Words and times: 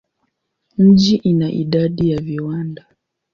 Mji 0.77 1.15
ina 1.15 1.51
idadi 1.51 2.11
ya 2.11 2.21
viwanda. 2.21 2.85